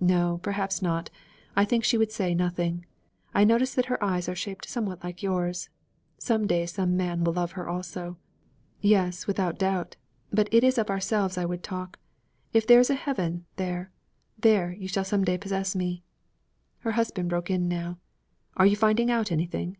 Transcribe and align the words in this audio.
'No, 0.00 0.40
perhaps 0.42 0.82
not. 0.82 1.10
I 1.54 1.64
think 1.64 1.84
she 1.84 1.96
would 1.96 2.10
say 2.10 2.34
nothing. 2.34 2.86
I 3.32 3.44
notice 3.44 3.72
that 3.74 3.84
her 3.84 4.02
eyes 4.02 4.28
are 4.28 4.34
shaped 4.34 4.68
somewhat 4.68 5.04
like 5.04 5.22
yours. 5.22 5.68
Some 6.18 6.48
day 6.48 6.66
some 6.66 6.96
man 6.96 7.22
will 7.22 7.34
love 7.34 7.52
her 7.52 7.68
also.' 7.68 8.16
'Yes, 8.80 9.28
without 9.28 9.60
doubt. 9.60 9.94
But 10.32 10.48
it 10.52 10.64
is 10.64 10.76
of 10.76 10.90
ourselves 10.90 11.38
I 11.38 11.44
would 11.44 11.62
talk. 11.62 12.00
If 12.52 12.66
there 12.66 12.80
is 12.80 12.90
a 12.90 12.94
heaven, 12.96 13.44
there, 13.54 13.92
there, 14.36 14.72
you 14.72 14.88
shall 14.88 15.04
some 15.04 15.22
day 15.24 15.38
possess 15.38 15.76
me!' 15.76 16.02
Her 16.80 16.90
husband 16.98 17.28
broke 17.28 17.48
in 17.48 17.68
now: 17.68 18.00
'Are 18.56 18.66
you 18.66 18.74
finding 18.74 19.08
out 19.08 19.30
anything?' 19.30 19.76